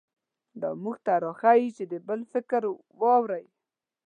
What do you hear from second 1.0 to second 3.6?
ته راښيي چې د بل فکر واورئ.